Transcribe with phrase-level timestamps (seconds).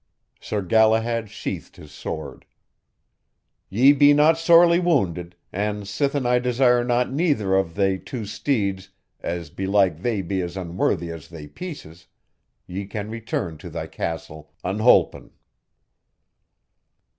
[0.39, 2.47] Sir Galahad sheathed his sword.
[3.69, 8.89] "Ye be not sorely wounded, and sithen I desire not neither of they two steeds,
[9.19, 12.07] as belike they be as unworthy as they pieces,
[12.65, 15.33] ye can return to thy castle unholpen."